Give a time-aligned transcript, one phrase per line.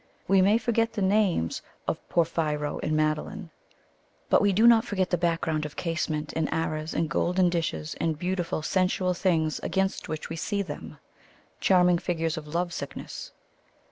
[0.27, 3.51] We may forget the names of Porphyro and Madeline,
[4.31, 8.17] but we do not forget the background of casement and arras and golden dishes and
[8.17, 10.97] beautiful sensual things against which we see them,
[11.59, 13.31] charming figures of love sickness.